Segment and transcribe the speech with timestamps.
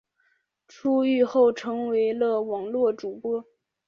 [0.67, 3.45] 出狱后成为了网络主播。